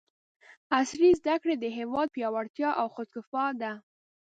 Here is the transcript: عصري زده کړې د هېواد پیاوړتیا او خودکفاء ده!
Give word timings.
عصري 0.77 1.09
زده 1.19 1.35
کړې 1.41 1.55
د 1.59 1.65
هېواد 1.77 2.07
پیاوړتیا 2.15 2.69
او 2.81 2.87
خودکفاء 2.95 3.51
ده! 3.61 3.71